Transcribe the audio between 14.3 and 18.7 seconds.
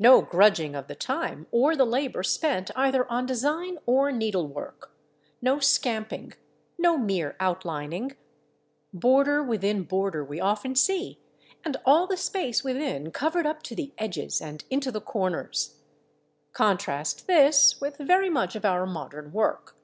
and into the corners. Contrast with this very much of